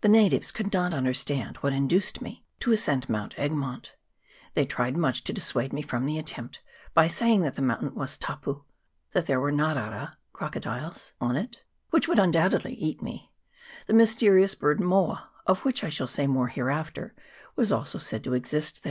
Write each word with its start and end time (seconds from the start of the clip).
The 0.00 0.08
natives 0.08 0.50
could 0.50 0.72
not 0.72 0.94
understand 0.94 1.58
what 1.58 1.74
induced 1.74 2.22
me 2.22 2.42
to 2.60 2.72
ascend 2.72 3.06
Mount 3.10 3.38
Egmont; 3.38 3.94
they 4.54 4.64
tried 4.64 4.96
much 4.96 5.24
to 5.24 5.32
dissuade 5.34 5.74
me 5.74 5.82
from 5.82 6.06
the 6.06 6.18
attempt, 6.18 6.62
by 6.94 7.06
saying 7.06 7.42
that 7.42 7.56
the 7.56 7.60
mountain 7.60 7.94
was" 7.94 8.16
tapu," 8.28 8.62
that 9.12 9.26
there 9.26 9.38
were 9.38 9.52
ngarara 9.52 10.16
(crocodiles) 10.32 11.12
on 11.20 11.36
it, 11.36 11.64
which 11.90 12.08
would 12.08 12.18
undoubtedly 12.18 12.72
eat 12.76 13.02
me; 13.02 13.30
the 13.86 13.92
mysterious 13.92 14.54
bird" 14.54 14.80
moa," 14.80 15.28
of 15.46 15.66
which 15.66 15.84
I 15.84 15.90
shall 15.90 16.06
say 16.08 16.26
more 16.26 16.48
hereafter, 16.48 17.14
was 17.54 17.70
also 17.70 17.98
said 17.98 18.24
to 18.24 18.32
exist 18.32 18.76
there. 18.76 18.80